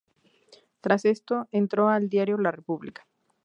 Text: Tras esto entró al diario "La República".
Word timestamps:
Tras 0.81 1.05
esto 1.05 1.47
entró 1.51 1.87
al 1.89 2.09
diario 2.09 2.35
"La 2.39 2.49
República". 2.49 3.05